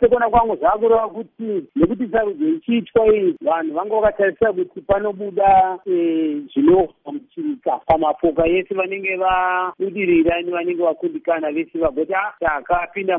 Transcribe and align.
sekuona 0.00 0.30
kwangu 0.30 0.56
zvakureva 0.56 1.08
kuti 1.08 1.68
nekuti 1.76 2.08
sarudzo 2.12 2.48
ichiitwa 2.48 3.06
iyi 3.14 3.36
vanhu 3.40 3.74
vanga 3.74 3.94
vakatarisa 3.94 4.52
kuti 4.52 4.80
panobuda 4.80 5.78
zvinoa 6.50 6.88
muchirika 7.12 7.78
pamapoka 7.86 8.46
yese 8.46 8.74
vanenge 8.74 9.16
vabudirira 9.16 10.42
nevanenge 10.42 10.82
vakundikana 10.82 11.52
vese 11.52 11.78
vagoti 11.78 12.14
a 12.14 12.34
takapinda 12.40 13.18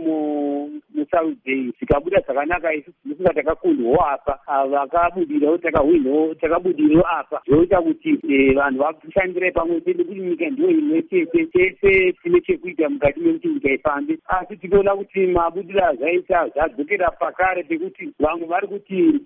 musarudzo 0.95 1.51
iyi 1.51 1.73
zikabuda 1.79 2.19
zvakanaka 2.25 2.73
isusu 2.73 2.97
musinga 3.05 3.33
takakundwawo 3.33 4.01
apa 4.13 4.33
vakabudirawo 4.71 5.57
takahwinawo 5.57 6.35
takabudirawo 6.35 7.05
apa 7.19 7.41
zvoita 7.47 7.81
kuti 7.81 8.11
vanhu 8.55 8.79
vashandirai 8.79 9.51
pamwe 9.51 9.81
chete 9.81 10.03
kuti 10.03 10.21
nyika 10.21 10.49
ndiyo 10.49 10.69
imwe 10.69 11.01
chete 11.01 11.45
tese 11.45 12.11
tine 12.23 12.41
chekuita 12.41 12.89
mukati 12.89 13.19
mekuti 13.19 13.47
nyika 13.47 13.69
ifambe. 13.71 14.17
Asi 14.27 14.57
tinoona 14.57 14.95
kuti 14.95 15.27
mabudiro 15.27 15.85
azvaita 15.85 16.47
zvadzokera 16.47 17.11
pakare 17.11 17.63
pekuti 17.63 18.09
vamwe 18.19 18.47
vari 18.47 18.67
kuti 18.67 19.19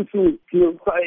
isusu 0.00 0.38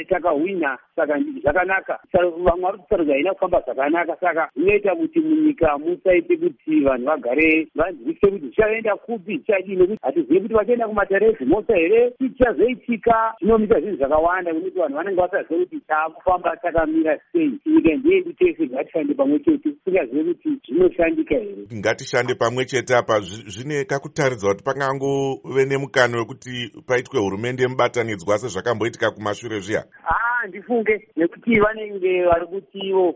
takahwina 0.10 0.78
saka 0.96 1.20
zvakanaka. 1.42 2.00
Vamwe 2.14 2.62
vari 2.62 2.78
kusarudzo 2.78 3.14
haina 3.14 3.34
kufamba 3.34 3.62
zvakanaka 3.62 4.18
saka 4.20 4.50
zvinoita 4.56 4.96
kuti 4.96 5.20
munyika 5.20 5.78
musaite 5.78 6.38
kuti 6.38 6.80
vanhu 6.82 7.06
vagare 7.06 7.68
vanzwisise 7.76 8.28
kuti 8.32 8.46
zvichaenda 8.46 8.96
kupi 8.96 9.38
zvichadii 9.38 9.76
nekuti 9.76 10.00
hatizivi 10.02 10.40
kuti 10.40 10.54
vachaenda 10.54 10.88
kumaterezimosa 10.88 11.76
here? 11.76 12.12
Chichazoitika 12.18 13.34
zvinomisa 13.40 13.80
zvinhu 13.80 13.98
zvakawanda 13.98 14.52
nekuti 14.52 14.80
vanhu 14.80 14.96
vanenge 14.96 15.22
vasazive 15.22 15.66
kuti 15.66 15.80
taakufamba 15.88 16.58
takamira 16.58 17.20
sei. 17.32 17.60
Nyika 17.66 17.96
ndeyedu 17.96 18.34
tese 18.34 18.68
ngatishande 18.68 19.14
pamwe 19.14 19.40
chete 19.40 19.70
tisingazive 19.70 20.34
kuti 20.34 20.50
zvinoshandika 20.68 21.36
here. 21.36 21.68
Ngatishande 21.76 22.36
pamwe 22.36 22.66
chete 22.66 22.96
apa. 22.96 23.20
Zvine 23.20 23.86
kakutaridza 23.86 24.48
kuti 24.48 24.64
pangangove 24.64 25.66
nemukano 25.66 26.18
wekuti 26.18 26.72
paitwe 26.88 27.20
hurumende 27.20 27.68
mubatanidzwa 27.68 28.38
sezvakamboitika 28.82 29.12
kumashure 29.12 29.60
zviya? 29.60 29.86
Handifunge 30.04 31.08
nekuti 31.16 31.60
vanenge 31.60 32.26
vari 32.26 32.48
kuti 32.48 32.80
ivo 32.80 33.16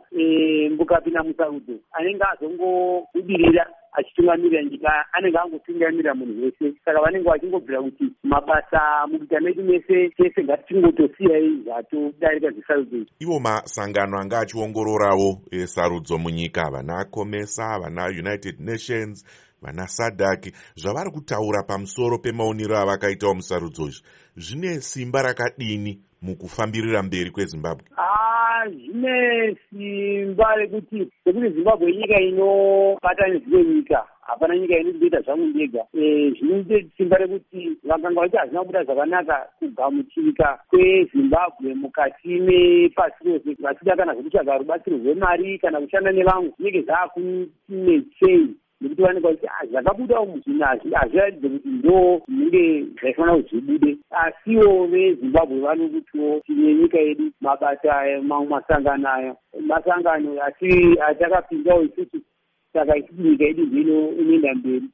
mbukapinda 0.72 1.24
musarudzo 1.24 1.74
anenge 1.92 2.24
azongobudirira 2.34 3.66
achitungamirira 3.94 4.64
nyika 4.64 5.06
anenge 5.14 5.38
angotungamirira 5.38 6.16
munhu 6.16 6.44
wese 6.44 6.78
saka 6.86 7.02
vanenge 7.02 7.30
vachingobvira 7.30 7.82
kuti 7.82 8.04
mabasa 8.24 9.08
mukuita 9.08 9.40
medu 9.40 9.64
mese 9.64 10.10
tese 10.10 10.44
ngatichingotosiyai 10.44 11.64
zvatodarika 11.64 12.52
zvesarudzo 12.52 12.96
izvi 12.98 13.12
ivo 13.20 13.40
masangano 13.40 14.20
anga 14.20 14.40
achiongororawo 14.40 15.42
sarudzo 15.66 16.18
munyika 16.18 16.70
vana 16.70 17.06
comesa 17.06 17.80
vana 17.80 18.06
united 18.06 18.60
nations 18.60 19.26
vana 19.66 19.88
sadaki 19.88 20.52
zvavari 20.76 21.12
kutaura 21.12 21.64
pamusoro 21.64 22.18
pemaonero 22.18 22.78
avakaitawo 22.78 23.34
musarudzo 23.36 23.88
izvi. 23.88 24.04
Zvine 24.38 24.82
simba 24.82 25.22
rakadini 25.22 26.00
mukufambirira 26.22 27.04
mberi 27.04 27.32
kwezimbabwe? 27.32 27.86
Zvine 28.72 29.56
simba 29.70 30.56
rekuti 30.56 31.12
rekuti 31.26 31.50
zimbabwe 31.50 31.92
inyika 31.92 32.20
inobata 32.20 33.28
nezvimwe 33.28 33.64
nyika 33.64 34.06
hapana 34.22 34.58
nyika 34.58 34.78
inotoita 34.78 35.22
zvangu 35.22 35.46
ndega. 35.46 35.84
Zvinoite 35.94 36.88
simba 36.98 37.18
rekuti 37.18 37.78
vakanga 37.84 38.22
vachiti 38.22 38.38
hazvina 38.38 38.60
kubuda 38.62 38.84
zvakanaka 38.84 39.48
kugamuchirika 39.60 40.60
kwezimbabwe 40.70 41.74
mukati 41.74 42.28
mepasi 42.28 43.24
rose 43.26 43.56
vachida 43.60 43.96
kana 43.96 44.14
zvekutsvaga 44.14 44.58
rubatsiro 44.58 44.98
rwemari 44.98 45.60
kana 45.60 45.82
kushanda 45.82 46.12
nevamwe 46.12 46.54
zvinenge 46.58 46.82
zvaakunetsei 46.82 48.65
nekuti 49.14 49.26
vanenge 49.26 49.28
vachiti 49.28 49.72
zvakabuda 49.72 50.20
umu 50.20 50.40
zvinhu 50.40 50.64
hazviratidze 50.64 51.50
kuti 51.50 51.70
ndo 51.70 52.22
zvinenge 52.28 52.86
zvaifanira 53.00 53.36
kuti 53.36 53.56
zvibude 53.56 53.98
asiwo 54.10 54.88
vezimbabwe 54.88 55.60
vanokutiwo 55.60 56.40
tine 56.46 56.74
nyika 56.74 56.98
yedu 57.00 57.32
mabasa 57.42 58.22
mamwe 58.24 58.48
masangano 58.48 59.10
ayo. 59.14 59.38
Masangano 59.62 60.44
atakapindawo 61.08 61.82
isusu 61.84 62.22
saka 62.74 62.98
isusu 62.98 63.22
nyika 63.22 63.44
yedu 63.46 63.66
zvino 63.66 64.10
inoenda 64.12 64.54
mberi 64.56 64.80